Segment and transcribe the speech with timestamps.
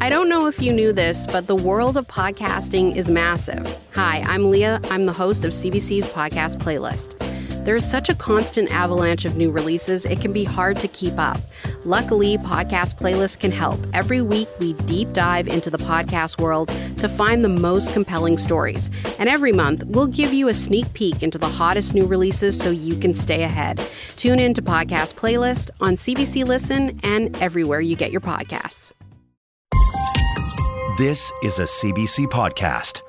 [0.00, 3.66] I don't know if you knew this, but the world of podcasting is massive.
[3.94, 4.80] Hi, I'm Leah.
[4.92, 7.18] I'm the host of CBC's podcast playlist.
[7.64, 11.18] There is such a constant avalanche of new releases, it can be hard to keep
[11.18, 11.38] up.
[11.84, 13.78] Luckily, Podcast Playlist can help.
[13.92, 16.68] Every week, we deep dive into the podcast world
[16.98, 18.90] to find the most compelling stories.
[19.18, 22.70] And every month, we'll give you a sneak peek into the hottest new releases so
[22.70, 23.82] you can stay ahead.
[24.16, 28.92] Tune in to Podcast Playlist on CBC Listen and everywhere you get your podcasts.
[30.98, 33.02] This is a CBC podcast.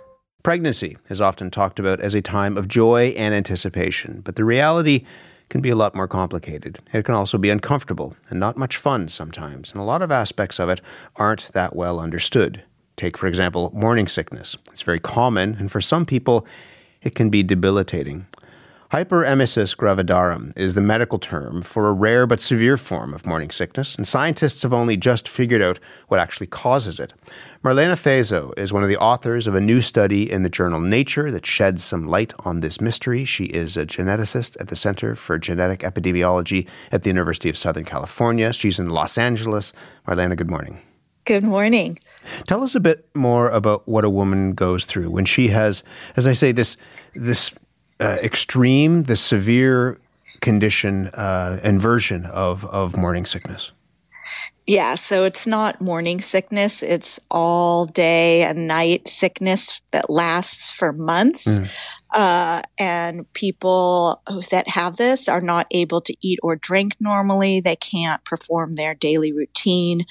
[0.43, 5.05] Pregnancy is often talked about as a time of joy and anticipation, but the reality
[5.49, 6.77] can be a lot more complicated.
[6.94, 10.59] It can also be uncomfortable and not much fun sometimes, and a lot of aspects
[10.59, 10.81] of it
[11.16, 12.61] aren't that well understood.
[12.95, 14.55] Take, for example, morning sickness.
[14.71, 16.45] It's very common, and for some people,
[17.02, 18.27] it can be debilitating.
[18.91, 23.93] Hyperemesis gravidarum is the medical term for a rare but severe form of morning sickness,
[23.93, 27.13] and scientists have only just figured out what actually causes it.
[27.63, 31.30] Marlena Fejzo is one of the authors of a new study in the journal Nature
[31.30, 33.25] that sheds some light on this mystery.
[33.25, 37.85] She is a geneticist at the Center for Genetic Epidemiology at the University of Southern
[37.85, 38.52] California.
[38.53, 39.72] She's in Los Angeles.
[40.08, 40.81] Marlena, good morning.
[41.25, 42.00] Good morning.
[42.47, 45.83] Tell us a bit more about what a woman goes through when she has,
[46.16, 46.75] as I say, this
[47.13, 47.52] this
[48.00, 50.00] uh, extreme, the severe
[50.42, 53.72] condition uh, and version of of morning sickness.
[54.67, 60.94] Yeah, so it's not morning sickness, it's all day and night sickness that lasts for
[60.94, 61.45] months.
[61.45, 61.69] Mm.
[62.11, 67.59] Uh, and people that have this are not able to eat or drink normally.
[67.59, 70.05] They can't perform their daily routine.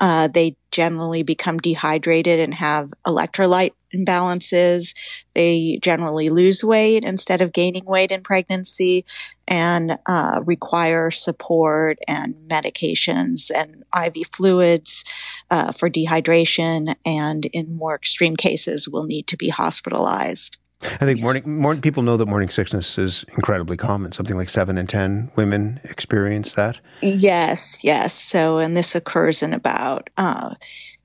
[0.00, 4.94] Uh, they generally become dehydrated and have electrolyte imbalances.
[5.34, 9.04] They generally lose weight instead of gaining weight in pregnancy
[9.46, 15.04] and uh, require support and medications and IV fluids
[15.50, 16.96] uh, for dehydration.
[17.06, 20.58] And in more extreme cases, will need to be hospitalized.
[21.00, 24.12] I think morning, morning people know that morning sickness is incredibly common.
[24.12, 26.80] Something like seven in ten women experience that.
[27.02, 28.14] Yes, yes.
[28.14, 30.54] So, and this occurs in about uh,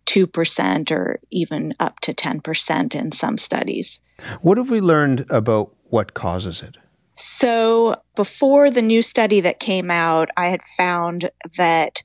[0.05, 4.01] two percent, or even up to ten percent in some studies.
[4.41, 6.77] What have we learned about what causes it?
[7.15, 12.01] So, before the new study that came out, I had found that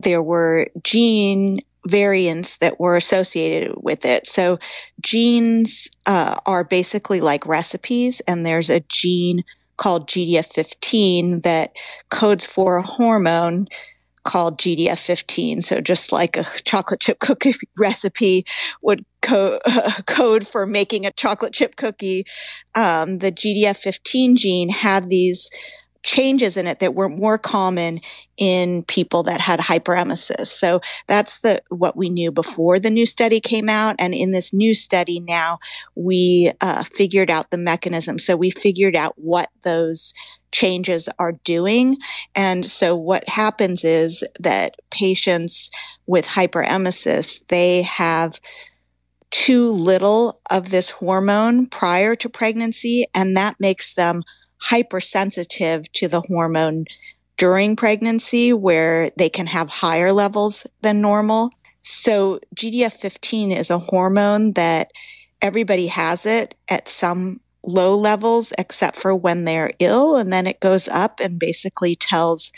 [0.00, 4.26] there were gene variants that were associated with it.
[4.26, 4.58] So
[5.00, 9.44] genes uh, are basically like recipes, and there's a gene
[9.76, 11.72] called GDF15 that
[12.10, 13.66] codes for a hormone
[14.24, 15.64] called GDF15.
[15.64, 18.44] So just like a chocolate chip cookie recipe
[18.82, 22.24] would co- uh, code for making a chocolate chip cookie,
[22.74, 25.48] um, the GDF15 gene had these
[26.02, 28.00] changes in it that were more common
[28.36, 30.46] in people that had hyperemesis.
[30.46, 34.52] So that's the what we knew before the new study came out, and in this
[34.52, 35.58] new study now
[35.94, 38.18] we uh, figured out the mechanism.
[38.18, 40.14] So we figured out what those
[40.52, 41.98] changes are doing,
[42.34, 45.70] and so what happens is that patients
[46.06, 48.40] with hyperemesis they have
[49.30, 54.22] too little of this hormone prior to pregnancy, and that makes them
[54.60, 56.84] hypersensitive to the hormone
[57.36, 61.50] during pregnancy where they can have higher levels than normal.
[61.82, 64.90] So GDF15 is a hormone that
[65.40, 70.60] everybody has it at some low levels except for when they're ill and then it
[70.60, 72.52] goes up and basically tells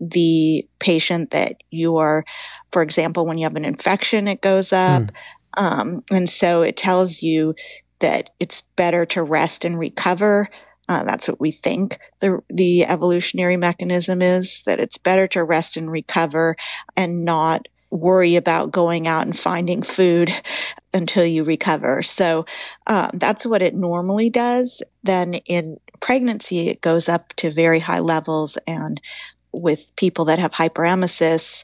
[0.00, 2.24] the patient that you are
[2.70, 5.10] for example when you have an infection it goes up mm.
[5.56, 7.54] um, and so it tells you
[8.00, 10.50] that it's better to rest and recover
[10.88, 15.76] uh, that's what we think the the evolutionary mechanism is that it's better to rest
[15.76, 16.56] and recover
[16.96, 20.32] and not worry about going out and finding food
[20.94, 22.02] until you recover.
[22.02, 22.46] So
[22.86, 24.82] um, that's what it normally does.
[25.02, 29.00] Then in pregnancy, it goes up to very high levels, and
[29.52, 31.62] with people that have hyperemesis,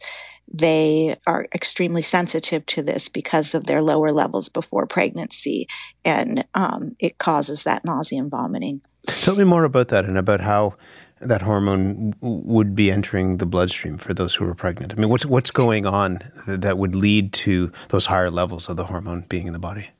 [0.52, 5.68] they are extremely sensitive to this because of their lower levels before pregnancy,
[6.04, 8.80] and um, it causes that nausea and vomiting.
[9.06, 10.76] Tell me more about that and about how
[11.20, 14.92] that hormone w- would be entering the bloodstream for those who are pregnant.
[14.92, 18.84] I mean, what's what's going on that would lead to those higher levels of the
[18.84, 19.90] hormone being in the body?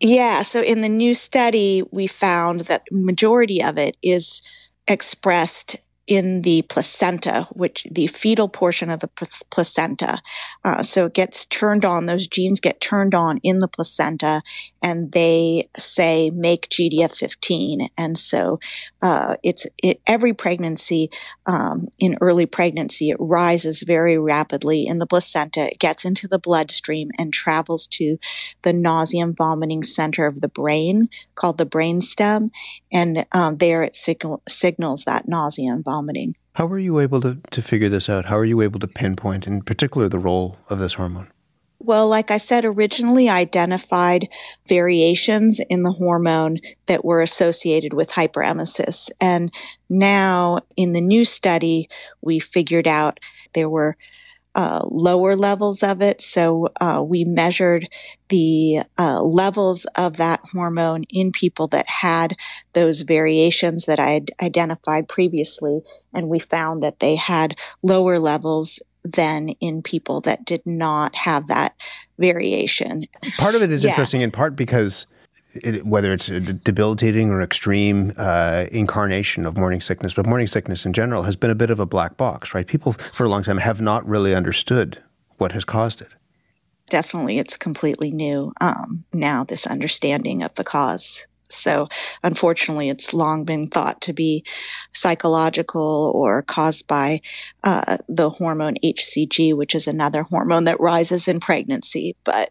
[0.00, 4.42] Yeah, so in the new study, we found that majority of it is
[4.88, 5.76] expressed
[6.10, 9.08] in the placenta, which the fetal portion of the
[9.48, 10.20] placenta.
[10.64, 14.42] Uh, so it gets turned on, those genes get turned on in the placenta,
[14.82, 17.90] and they say make GDF15.
[17.96, 18.58] And so
[19.00, 21.10] uh, it's it, every pregnancy
[21.46, 25.70] um, in early pregnancy, it rises very rapidly in the placenta.
[25.70, 28.18] It gets into the bloodstream and travels to
[28.62, 32.50] the nausea and vomiting center of the brain called the brainstem.
[32.90, 35.99] And um, there it signal, signals that nausea and vomiting.
[36.54, 38.26] How were you able to, to figure this out?
[38.26, 41.30] How are you able to pinpoint, in particular, the role of this hormone?
[41.82, 44.28] Well, like I said, originally I identified
[44.68, 49.08] variations in the hormone that were associated with hyperemesis.
[49.18, 49.50] And
[49.88, 51.88] now in the new study,
[52.20, 53.18] we figured out
[53.54, 53.96] there were
[54.54, 56.20] uh, lower levels of it.
[56.20, 57.88] So uh, we measured
[58.28, 62.36] the uh, levels of that hormone in people that had
[62.72, 65.82] those variations that I had identified previously,
[66.12, 71.46] and we found that they had lower levels than in people that did not have
[71.46, 71.74] that
[72.18, 73.06] variation.
[73.38, 73.90] Part of it is yeah.
[73.90, 75.06] interesting in part because
[75.54, 80.86] it, whether it's a debilitating or extreme uh, incarnation of morning sickness, but morning sickness
[80.86, 82.66] in general has been a bit of a black box, right?
[82.66, 85.02] People for a long time have not really understood
[85.38, 86.08] what has caused it.
[86.88, 91.24] Definitely, it's completely new um, now, this understanding of the cause.
[91.52, 91.88] So,
[92.22, 94.44] unfortunately, it's long been thought to be
[94.92, 97.20] psychological or caused by
[97.64, 102.16] uh, the hormone HCG, which is another hormone that rises in pregnancy.
[102.24, 102.50] But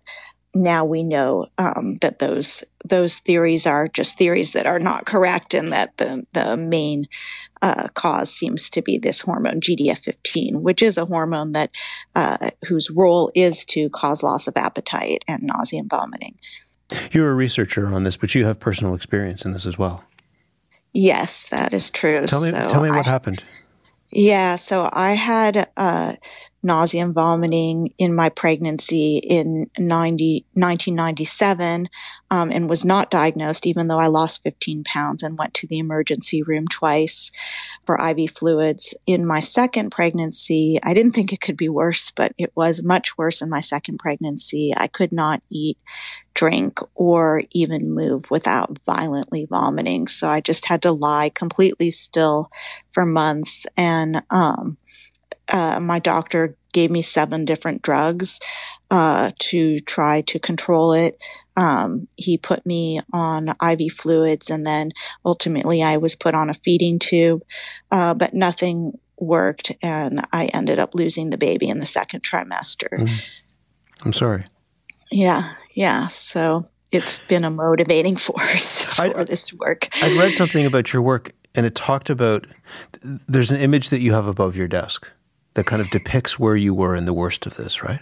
[0.54, 5.54] now we know um, that those those theories are just theories that are not correct,
[5.54, 7.06] and that the the main
[7.62, 11.72] uh, cause seems to be this hormone GDF15, which is a hormone that
[12.16, 16.36] uh, whose role is to cause loss of appetite and nausea and vomiting.
[17.12, 20.04] You're a researcher on this, but you have personal experience in this as well.
[20.94, 22.26] Yes, that is true.
[22.26, 23.44] Tell me, so tell me what I, happened.
[24.12, 26.16] Yeah, so I had uh,
[26.62, 31.90] nausea and vomiting in my pregnancy in 90, 1997
[32.32, 35.80] um, and was not diagnosed, even though I lost 15 pounds and went to the
[35.80, 37.32] emergency room twice
[37.86, 38.94] for IV fluids.
[39.06, 43.18] In my second pregnancy, I didn't think it could be worse, but it was much
[43.18, 44.74] worse in my second pregnancy.
[44.76, 45.78] I could not eat,
[46.34, 50.08] drink, or even move without violently vomiting.
[50.08, 52.52] So I just had to lie completely still
[52.92, 53.66] for months.
[53.78, 54.78] And, um,
[55.50, 58.40] uh, my doctor gave me seven different drugs
[58.92, 61.18] uh, to try to control it.
[61.56, 64.92] Um, he put me on IV fluids, and then
[65.26, 67.44] ultimately I was put on a feeding tube,
[67.92, 72.90] uh, but nothing worked, and I ended up losing the baby in the second trimester.
[72.90, 73.22] Mm.
[74.04, 74.46] I'm sorry.
[75.12, 76.08] Yeah, yeah.
[76.08, 79.90] So it's been a motivating force for I, this work.
[80.02, 82.48] I read something about your work, and it talked about
[83.02, 85.10] there's an image that you have above your desk
[85.54, 88.02] that kind of depicts where you were in the worst of this, right?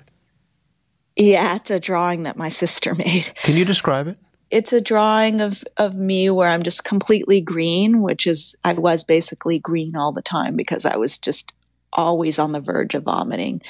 [1.16, 3.32] Yeah, it's a drawing that my sister made.
[3.44, 4.18] Can you describe it?
[4.50, 9.04] It's a drawing of, of me where I'm just completely green, which is, I was
[9.04, 11.54] basically green all the time because I was just
[11.92, 13.62] always on the verge of vomiting.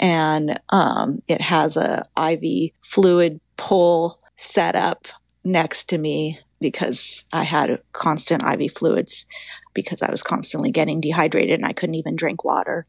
[0.00, 5.06] And um, it has a IV fluid pull set up
[5.44, 9.26] next to me because I had constant IV fluids
[9.74, 12.86] because I was constantly getting dehydrated and I couldn't even drink water.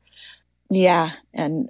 [0.75, 1.70] Yeah, and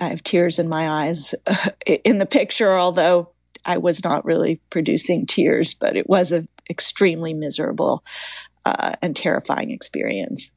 [0.00, 1.34] I have tears in my eyes
[1.86, 3.30] in the picture, although
[3.64, 8.04] I was not really producing tears, but it was an extremely miserable
[8.64, 10.50] uh, and terrifying experience.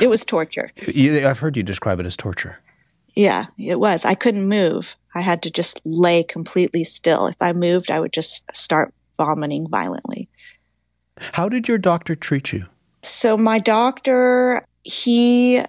[0.00, 0.70] It was torture.
[0.86, 2.58] I've heard you describe it as torture.
[3.14, 4.04] Yeah, it was.
[4.04, 4.96] I couldn't move.
[5.14, 7.26] I had to just lay completely still.
[7.26, 10.28] If I moved, I would just start vomiting violently.
[11.32, 12.66] How did your doctor treat you?
[13.02, 15.62] So, my doctor, he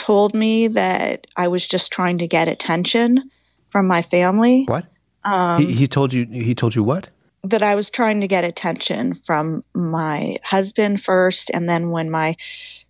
[0.00, 3.30] told me that I was just trying to get attention
[3.68, 4.64] from my family.
[4.64, 4.86] What?
[5.24, 6.24] Um, he, he told you.
[6.24, 7.10] He told you what?
[7.44, 12.36] That I was trying to get attention from my husband first, and then when my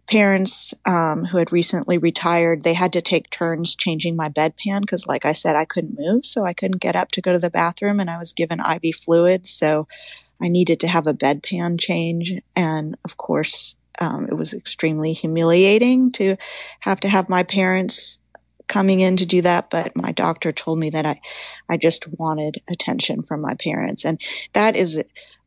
[0.06, 5.06] parents, um, who had recently retired, they had to take turns changing my bedpan because,
[5.06, 7.50] like I said, I couldn't move, so I couldn't get up to go to the
[7.50, 9.88] bathroom, and I was given IV fluids, so
[10.40, 16.10] I needed to have a bedpan change, and of course, um, it was extremely humiliating
[16.12, 16.36] to
[16.80, 18.18] have to have my parents
[18.66, 21.20] coming in to do that, but my doctor told me that I,
[21.68, 24.04] I just wanted attention from my parents.
[24.04, 24.20] And
[24.52, 25.02] that is,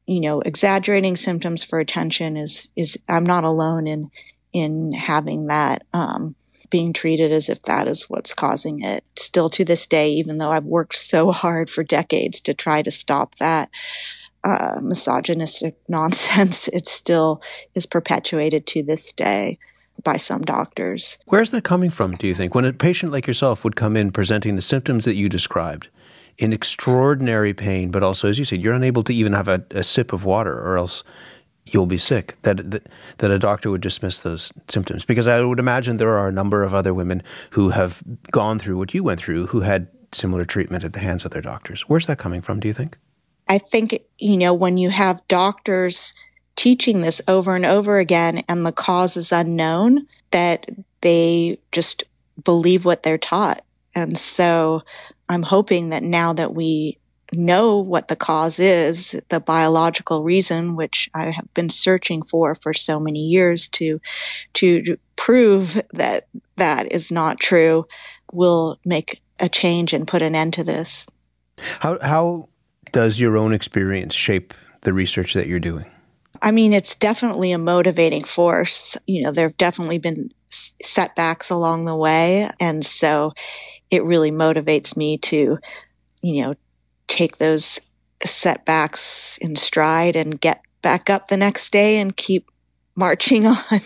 [0.05, 4.11] you know, exaggerating symptoms for attention is, is, I'm not alone in,
[4.51, 6.35] in having that, um,
[6.69, 9.05] being treated as if that is what's causing it.
[9.15, 12.91] Still to this day, even though I've worked so hard for decades to try to
[12.91, 13.69] stop that,
[14.43, 17.41] uh, misogynistic nonsense, it still
[17.75, 19.57] is perpetuated to this day.
[20.03, 21.17] by some doctors.
[21.27, 22.55] Where's that coming from, do you think?
[22.55, 25.87] When a patient like yourself would come in presenting the symptoms that you described,
[26.37, 29.83] in extraordinary pain, but also, as you said, you're unable to even have a, a
[29.83, 31.03] sip of water, or else
[31.65, 32.35] you'll be sick.
[32.41, 32.87] That, that
[33.19, 36.63] that a doctor would dismiss those symptoms because I would imagine there are a number
[36.63, 40.83] of other women who have gone through what you went through, who had similar treatment
[40.83, 41.83] at the hands of their doctors.
[41.83, 42.59] Where's that coming from?
[42.59, 42.97] Do you think?
[43.47, 46.13] I think you know when you have doctors
[46.55, 50.69] teaching this over and over again and the cause is unknown that
[51.01, 52.03] they just
[52.43, 53.63] believe what they're taught.
[53.95, 54.81] And so
[55.29, 56.97] I'm hoping that now that we
[57.31, 62.73] know what the cause is, the biological reason, which I have been searching for for
[62.73, 63.99] so many years to,
[64.55, 67.87] to prove that that is not true,
[68.31, 71.05] will make a change and put an end to this.
[71.79, 72.49] How, how
[72.93, 75.85] does your own experience shape the research that you're doing?
[76.41, 78.95] I mean, it's definitely a motivating force.
[79.05, 82.49] You know, there have definitely been setbacks along the way.
[82.59, 83.33] And so
[83.91, 85.57] it really motivates me to,
[86.21, 86.55] you know,
[87.07, 87.79] take those
[88.23, 92.49] setbacks in stride and get back up the next day and keep
[92.95, 93.81] marching on.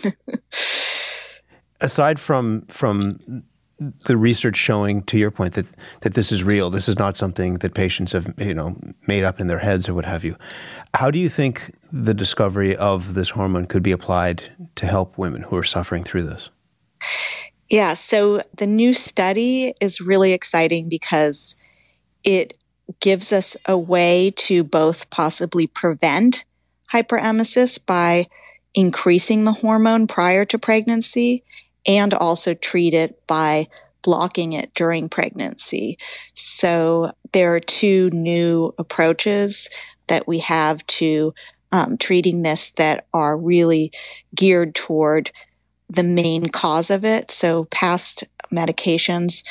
[1.80, 3.44] Aside from from
[3.78, 5.66] the research showing, to your point, that
[6.00, 6.70] that this is real.
[6.70, 9.94] This is not something that patients have, you know, made up in their heads or
[9.94, 10.36] what have you.
[10.94, 14.42] How do you think the discovery of this hormone could be applied
[14.76, 16.50] to help women who are suffering through this?
[17.68, 21.54] Yeah, so the new study is really exciting because
[22.24, 22.54] it
[23.00, 26.44] gives us a way to both possibly prevent
[26.92, 28.26] hyperemesis by
[28.74, 31.44] increasing the hormone prior to pregnancy
[31.88, 33.66] and also treat it by
[34.02, 35.98] blocking it during pregnancy.
[36.34, 39.68] So there are two new approaches
[40.06, 41.34] that we have to
[41.72, 43.92] um, treating this that are really
[44.34, 45.32] geared toward
[45.88, 47.30] the main cause of it.
[47.30, 49.42] So past medications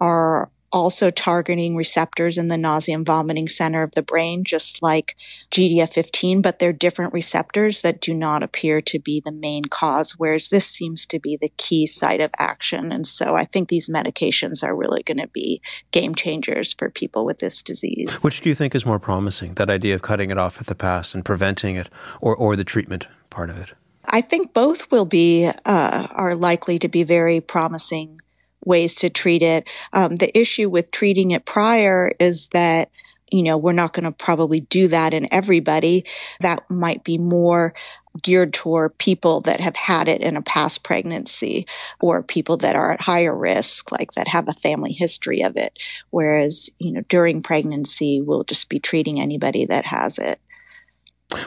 [0.00, 5.16] are also targeting receptors in the nausea and vomiting center of the brain, just like
[5.50, 10.48] GDF15, but they're different receptors that do not appear to be the main cause, whereas
[10.48, 12.92] this seems to be the key site of action.
[12.92, 15.60] And so I think these medications are really going to be
[15.92, 18.10] game changers for people with this disease.
[18.22, 20.74] Which do you think is more promising, that idea of cutting it off at the
[20.74, 21.88] pass and preventing it,
[22.20, 23.72] or, or the treatment part of it?
[24.08, 28.20] I think both will be, uh, are likely to be very promising
[28.64, 29.68] ways to treat it.
[29.92, 32.90] Um, the issue with treating it prior is that
[33.32, 36.04] you know, we're not going to probably do that in everybody.
[36.40, 37.74] That might be more
[38.22, 41.66] geared toward people that have had it in a past pregnancy
[42.00, 45.78] or people that are at higher risk, like that have a family history of it.
[46.10, 50.40] Whereas, you know, during pregnancy, we'll just be treating anybody that has it.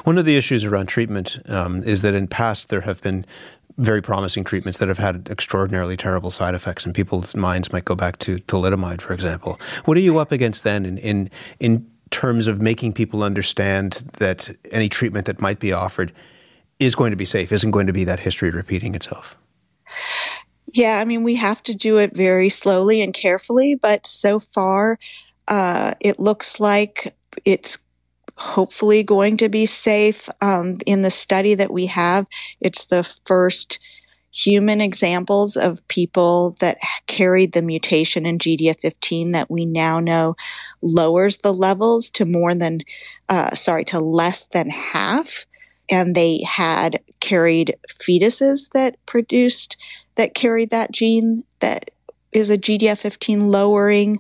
[0.04, 3.26] One of the issues around treatment um, is that in past there have been
[3.80, 7.96] very promising treatments that have had extraordinarily terrible side effects, and people's minds might go
[7.96, 9.60] back to thalidomide, for example.
[9.86, 14.50] What are you up against then in, in, in terms of making people understand that
[14.72, 16.12] any treatment that might be offered
[16.80, 19.38] is going to be safe, isn't going to be that history repeating itself?
[20.68, 25.00] Yeah, I mean, we have to do it very slowly and carefully, but so far,
[25.48, 27.78] uh, it looks like it's
[28.40, 30.30] hopefully going to be safe.
[30.42, 32.26] Um, in the study that we have,
[32.62, 33.80] it's the first
[34.32, 36.78] human examples of people that
[37.08, 40.36] carried the mutation in GDF15 that we now know
[40.82, 42.82] lowers the levels to more than,
[43.28, 45.46] uh, sorry, to less than half.
[45.90, 49.76] And they had carried fetuses that produced,
[50.16, 51.90] that carried that gene that
[52.32, 54.20] is a GDF15 lowering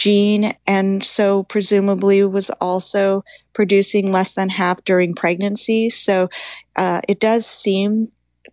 [0.00, 0.54] gene.
[0.66, 5.90] And so presumably was also producing less than half during pregnancy.
[5.90, 6.30] So
[6.74, 8.08] uh, it does seem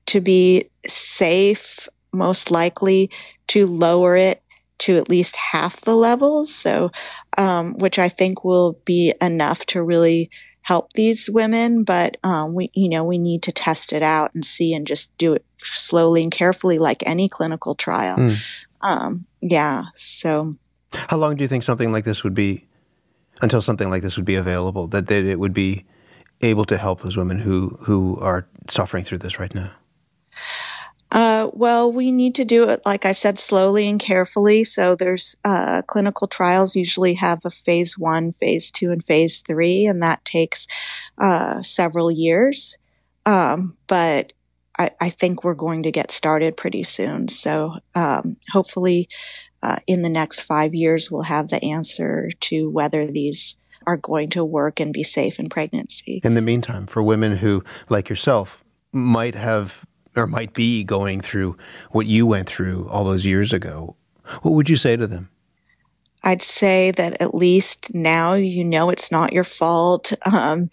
[0.08, 3.10] to be safe, most likely,
[3.48, 4.44] to lower it
[4.80, 6.54] to at least half the levels.
[6.54, 6.92] So,
[7.38, 10.30] um, which I think will be enough to really
[10.64, 11.86] help these women.
[11.86, 15.18] But um, we, you know, we need to test it out and see, and just
[15.18, 18.18] do it slowly and carefully, like any clinical trial.
[18.18, 18.38] Mm.
[18.82, 19.86] Um, yeah.
[19.96, 20.58] So,
[20.94, 22.68] how long do you think something like this would be
[23.42, 25.86] until something like this would be available, that, that it would be
[26.42, 29.72] able to help those women who, who are suffering through this right now?
[31.12, 34.64] Uh, well, we need to do it, like I said, slowly and carefully.
[34.66, 39.86] So there's uh, clinical trials usually have a phase one, phase two, and phase three,
[39.86, 40.68] and that takes
[41.18, 42.78] uh, several years.
[43.26, 44.34] Um, but
[44.78, 47.28] I, I, think we're going to get started pretty soon.
[47.28, 49.10] So um, hopefully,
[49.68, 54.30] uh, in the next five years, we'll have the answer to whether these are going
[54.30, 56.22] to work and be safe in pregnancy.
[56.24, 61.58] In the meantime, for women who, like yourself, might have or might be going through
[61.92, 63.98] what you went through all those years ago,
[64.42, 65.30] what would you say to them?
[66.24, 70.14] I'd say that at least now you know it's not your fault.
[70.26, 70.70] Um,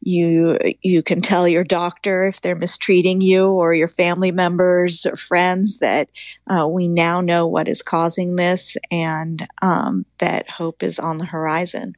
[0.00, 5.16] you you can tell your doctor if they're mistreating you or your family members or
[5.16, 6.08] friends that
[6.46, 11.26] uh, we now know what is causing this and um, that hope is on the
[11.26, 11.94] horizon.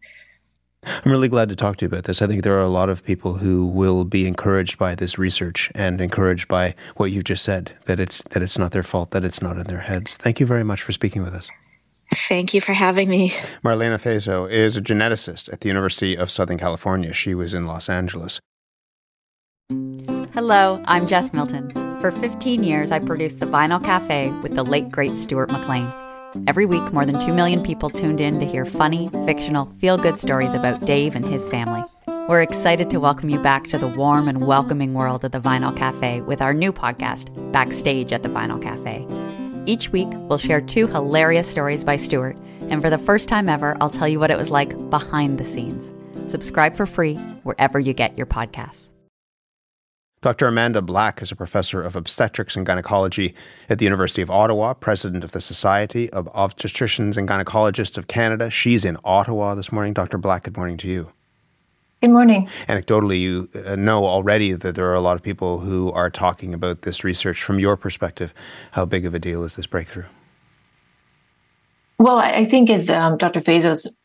[0.86, 2.22] I'm really glad to talk to you about this.
[2.22, 5.70] I think there are a lot of people who will be encouraged by this research
[5.74, 9.24] and encouraged by what you've just said that it's that it's not their fault, that
[9.24, 10.16] it's not in their heads.
[10.16, 11.50] Thank you very much for speaking with us.
[12.12, 13.30] Thank you for having me.
[13.64, 17.12] Marlena Fejzo is a geneticist at the University of Southern California.
[17.12, 18.40] She was in Los Angeles.
[20.32, 21.70] Hello, I'm Jess Milton.
[22.00, 25.92] For 15 years, I produced The Vinyl Cafe with the late, great Stuart McLean.
[26.46, 30.20] Every week, more than 2 million people tuned in to hear funny, fictional, feel good
[30.20, 31.82] stories about Dave and his family.
[32.28, 35.76] We're excited to welcome you back to the warm and welcoming world of the Vinyl
[35.76, 39.06] Cafe with our new podcast, Backstage at the Vinyl Cafe.
[39.66, 42.37] Each week, we'll share two hilarious stories by Stuart,
[42.70, 45.44] and for the first time ever, I'll tell you what it was like behind the
[45.44, 45.90] scenes.
[46.30, 48.92] Subscribe for free wherever you get your podcasts.
[50.23, 50.46] Dr.
[50.46, 53.35] Amanda Black is a professor of obstetrics and gynecology
[53.68, 58.50] at the University of Ottawa, president of the Society of Obstetricians and Gynecologists of Canada.
[58.50, 59.92] She's in Ottawa this morning.
[59.92, 60.16] Dr.
[60.16, 61.12] Black, good morning to you.
[62.02, 62.46] Good morning.
[62.68, 66.52] Anecdotally, you uh, know already that there are a lot of people who are talking
[66.52, 67.42] about this research.
[67.42, 68.34] From your perspective,
[68.72, 70.04] how big of a deal is this breakthrough?
[71.98, 73.40] Well, I think as um, Dr.
[73.40, 73.96] Fejzo's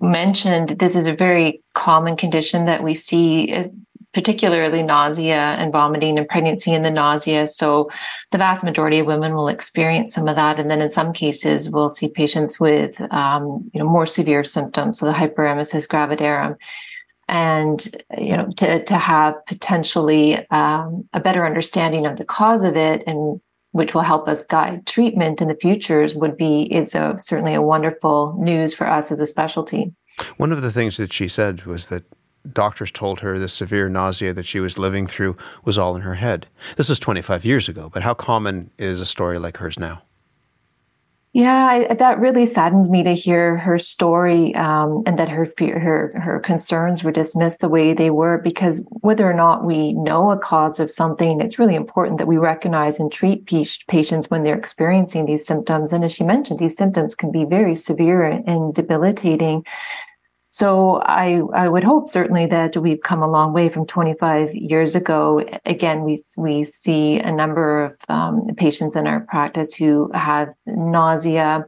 [0.00, 3.64] mentioned, this is a very common condition that we see, uh,
[4.14, 7.46] particularly nausea and vomiting in pregnancy and the nausea.
[7.46, 7.90] So
[8.30, 10.58] the vast majority of women will experience some of that.
[10.58, 15.00] And then in some cases, we'll see patients with, um, you know, more severe symptoms.
[15.00, 16.56] So the hyperemesis gravidarum
[17.28, 22.76] and you know to to have potentially um, a better understanding of the cause of
[22.76, 23.40] it and
[23.72, 27.60] which will help us guide treatment in the futures would be is a, certainly a
[27.60, 29.92] wonderful news for us as a specialty.
[30.38, 32.04] One of the things that she said was that
[32.50, 36.14] doctors told her the severe nausea that she was living through was all in her
[36.14, 36.46] head.
[36.76, 40.02] This was 25 years ago, but how common is a story like hers now?
[41.36, 45.78] Yeah, I, that really saddens me to hear her story um, and that her fear,
[45.78, 48.38] her her concerns were dismissed the way they were.
[48.38, 52.38] Because whether or not we know a cause of something, it's really important that we
[52.38, 53.44] recognize and treat
[53.86, 55.92] patients when they're experiencing these symptoms.
[55.92, 59.66] And as she mentioned, these symptoms can be very severe and debilitating.
[60.56, 64.94] So I, I would hope certainly that we've come a long way from 25 years
[64.94, 65.44] ago.
[65.66, 71.66] Again, we, we see a number of um, patients in our practice who have nausea,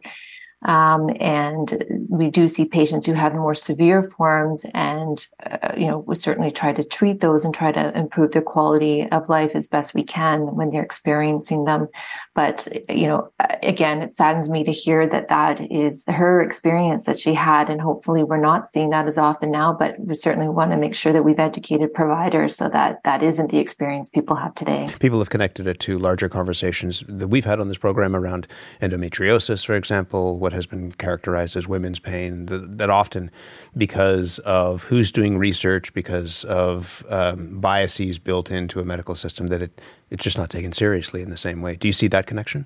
[0.63, 5.99] um, and we do see patients who have more severe forms, and uh, you know
[6.01, 9.69] we certainly try to treat those and try to improve their quality of life as
[9.69, 11.87] best we can when they're experiencing them.
[12.35, 17.21] But you know, again, it saddens me to hear that that is her experience that
[17.21, 19.73] she had, and hopefully we're not seeing that as often now.
[19.73, 23.53] But we certainly want to make sure that we've educated providers so that that isn't
[23.53, 24.89] the experience people have today.
[24.99, 28.49] People have connected it to larger conversations that we've had on this program around
[28.83, 33.31] endometriosis, for example what has been characterized as women's pain, that, that often
[33.77, 39.61] because of who's doing research, because of um, biases built into a medical system, that
[39.61, 41.77] it, it's just not taken seriously in the same way.
[41.77, 42.65] Do you see that connection?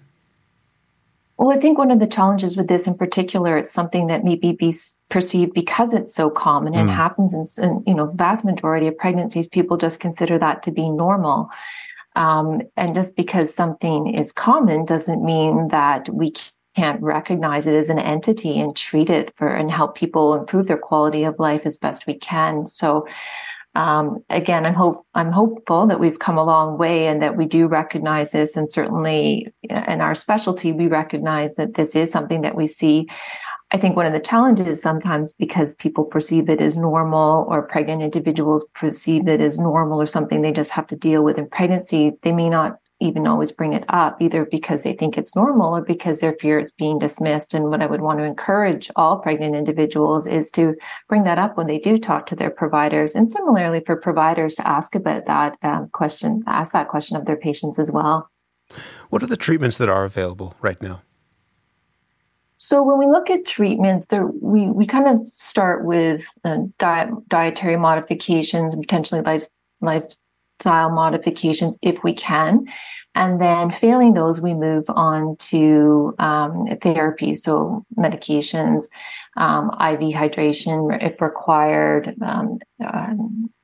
[1.38, 4.52] Well, I think one of the challenges with this in particular, it's something that maybe
[4.52, 4.72] be
[5.10, 6.94] perceived because it's so common and mm.
[6.94, 10.88] happens in, in, you know, vast majority of pregnancies, people just consider that to be
[10.88, 11.50] normal.
[12.14, 16.32] Um, and just because something is common doesn't mean that we
[16.74, 20.78] can't recognize it as an entity and treat it for and help people improve their
[20.78, 22.66] quality of life as best we can.
[22.66, 23.06] So
[23.74, 27.46] um, again, I'm hope I'm hopeful that we've come a long way and that we
[27.46, 28.56] do recognize this.
[28.56, 33.08] And certainly in our specialty, we recognize that this is something that we see.
[33.70, 38.02] I think one of the challenges sometimes because people perceive it as normal or pregnant
[38.02, 42.12] individuals perceive it as normal or something they just have to deal with in pregnancy,
[42.20, 45.82] they may not even always bring it up, either because they think it's normal or
[45.82, 47.54] because they fear it's being dismissed.
[47.54, 50.74] And what I would want to encourage all pregnant individuals is to
[51.08, 53.14] bring that up when they do talk to their providers.
[53.14, 57.36] And similarly for providers to ask about that um, question, ask that question of their
[57.36, 58.30] patients as well.
[59.10, 61.02] What are the treatments that are available right now?
[62.56, 67.10] So when we look at treatments, there, we we kind of start with uh, diet,
[67.28, 69.46] dietary modifications, and potentially life,
[69.80, 70.04] life
[70.64, 72.66] lifestyle modifications if we can.
[73.14, 78.84] And then failing those, we move on to um, therapy, so medications,
[79.36, 83.12] um, IV hydration if required, um, uh,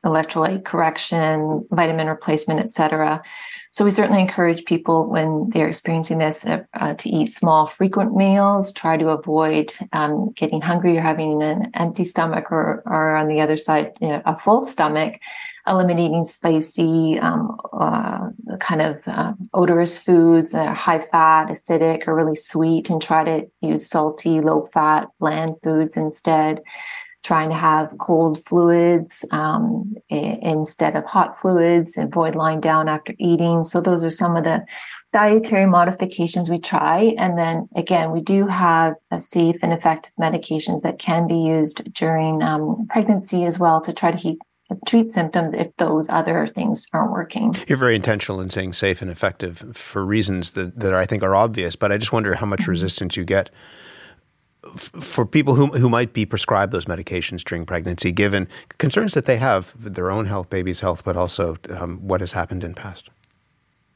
[0.04, 3.22] electrolyte correction, vitamin replacement, etc.
[3.70, 8.14] So we certainly encourage people when they're experiencing this uh, uh, to eat small, frequent
[8.14, 8.70] meals.
[8.74, 13.40] Try to avoid um, getting hungry or having an empty stomach, or, or on the
[13.40, 15.20] other side, you know, a full stomach
[15.68, 18.28] eliminating spicy, um, uh,
[18.60, 23.24] kind of uh, odorous foods that are high fat, acidic, or really sweet, and try
[23.24, 26.62] to use salty, low fat, bland foods instead.
[27.24, 33.12] Trying to have cold fluids um, I- instead of hot fluids, avoid lying down after
[33.18, 33.64] eating.
[33.64, 34.64] So, those are some of the
[35.12, 37.14] dietary modifications we try.
[37.18, 42.42] And then again, we do have safe and effective medications that can be used during
[42.42, 44.38] um, pregnancy as well to try to keep
[44.86, 47.54] treat symptoms if those other things aren't working.
[47.66, 51.34] You're very intentional in saying safe and effective for reasons that, that I think are
[51.34, 52.72] obvious, but I just wonder how much mm-hmm.
[52.72, 53.50] resistance you get
[54.64, 59.24] f- for people who, who might be prescribed those medications during pregnancy, given concerns that
[59.24, 63.10] they have their own health, baby's health, but also um, what has happened in past.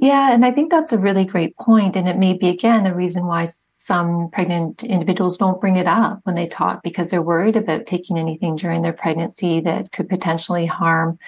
[0.03, 2.95] Yeah, and I think that's a really great point, and it may be again a
[2.95, 7.55] reason why some pregnant individuals don't bring it up when they talk because they're worried
[7.55, 11.21] about taking anything during their pregnancy that could potentially harm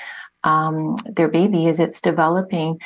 [0.43, 2.81] um, their baby as it's developing.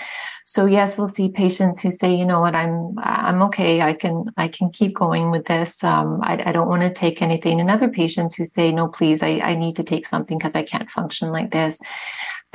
[0.45, 3.81] So yes, we'll see patients who say, you know what, I'm I'm okay.
[3.81, 5.83] I can I can keep going with this.
[5.83, 7.61] Um, I, I, don't want to take anything.
[7.61, 10.63] And other patients who say, no, please, I, I need to take something because I
[10.63, 11.79] can't function like this.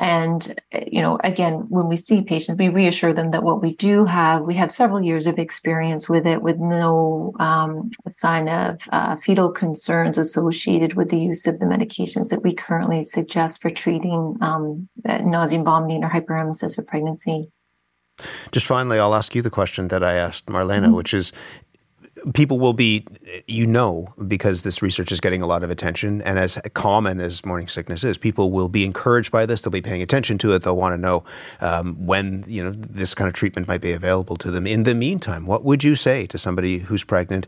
[0.04, 4.04] And, you know, again, when we see patients, we reassure them that what we do
[4.04, 9.16] have, we have several years of experience with it with no um, sign of uh,
[9.16, 14.36] fetal concerns associated with the use of the medications that we currently suggest for treating
[14.42, 17.50] um, nausea and vomiting or hyperemesis of pregnancy.
[18.52, 20.96] Just finally, I'll ask you the question that I asked Marlena, mm-hmm.
[20.96, 21.32] which is
[22.34, 23.06] people will be,
[23.48, 27.46] you know, because this research is getting a lot of attention, and as common as
[27.46, 29.62] morning sickness is, people will be encouraged by this.
[29.62, 30.64] They'll be paying attention to it.
[30.64, 31.24] They'll want to know
[31.60, 34.66] um, when you know this kind of treatment might be available to them.
[34.66, 37.48] In the meantime, what would you say to somebody who's pregnant,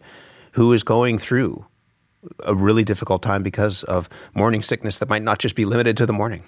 [0.54, 1.66] who is going through
[2.40, 6.06] a really difficult time because of morning sickness that might not just be limited to
[6.06, 6.44] the morning?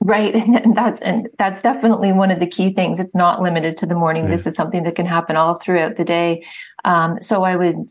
[0.00, 0.34] Right.
[0.58, 2.98] And that's and that's definitely one of the key things.
[3.00, 4.24] It's not limited to the morning.
[4.24, 4.30] Yeah.
[4.30, 6.44] This is something that can happen all throughout the day.
[6.84, 7.90] Um, so I would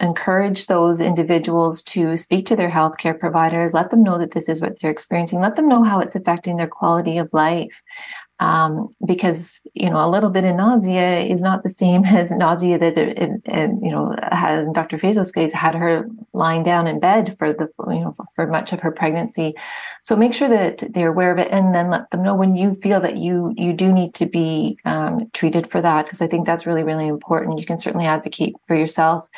[0.00, 4.60] encourage those individuals to speak to their healthcare providers, let them know that this is
[4.60, 7.82] what they're experiencing, let them know how it's affecting their quality of life
[8.40, 12.78] um, because you know a little bit of nausea is not the same as nausea
[12.78, 14.98] that it, it, it, you know has Dr.
[14.98, 18.80] Case had her lying down in bed for the you know for, for much of
[18.80, 19.54] her pregnancy.
[20.02, 22.74] So make sure that they're aware of it, and then let them know when you
[22.82, 26.46] feel that you you do need to be um, treated for that because I think
[26.46, 27.58] that's really really important.
[27.58, 29.28] You can certainly advocate for yourself,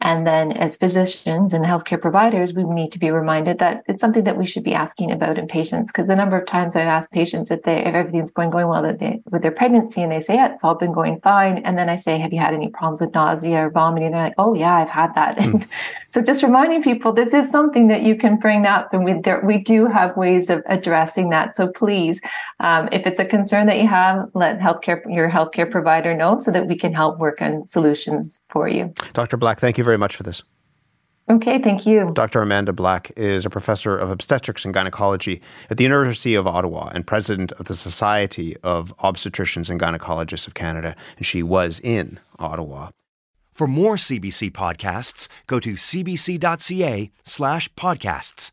[0.00, 4.24] and then as physicians and healthcare providers, we need to be reminded that it's something
[4.24, 7.12] that we should be asking about in patients because the number of times I've asked
[7.12, 10.34] patients if they if everything's going going well they, with their pregnancy and they say,
[10.34, 11.58] yeah, it's all been going fine.
[11.58, 14.12] And then I say, have you had any problems with nausea or vomiting?
[14.12, 15.38] They're like, oh yeah, I've had that.
[15.48, 15.54] Mm.
[15.54, 15.68] And
[16.08, 19.40] so just reminding people, this is something that you can bring up and we, there,
[19.44, 21.54] we do have ways of addressing that.
[21.54, 22.20] So please,
[22.60, 26.50] um, if it's a concern that you have, let healthcare, your healthcare provider know so
[26.50, 28.92] that we can help work on solutions for you.
[29.12, 29.36] Dr.
[29.36, 30.42] Black, thank you very much for this.
[31.30, 32.10] Okay, thank you.
[32.14, 32.40] Dr.
[32.40, 37.06] Amanda Black is a professor of obstetrics and gynecology at the University of Ottawa and
[37.06, 42.90] president of the Society of Obstetricians and Gynecologists of Canada, and she was in Ottawa.
[43.52, 48.52] For more CBC podcasts, go to cbc.ca slash podcasts.